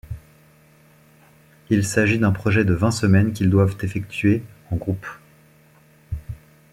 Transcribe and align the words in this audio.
Il 1.69 1.85
s'agit 1.85 2.17
d'un 2.17 2.31
projet 2.31 2.65
de 2.65 2.73
vingt 2.73 2.89
semaines 2.89 3.33
qu'ils 3.33 3.51
doivent 3.51 3.77
effectuer 3.83 4.41
en 4.71 4.75
groupes. 4.77 5.05